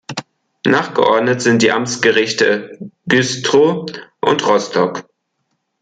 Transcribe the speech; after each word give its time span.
Nachgeordnet 0.65 1.43
sind 1.43 1.61
die 1.61 1.71
Amtsgerichte 1.71 2.79
Güstrow 3.05 3.85
und 4.19 4.47
Rostock. 4.47 5.07